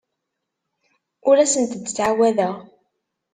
Ur 1.29 1.37
asent-d-ttɛawadeɣ. 1.43 2.55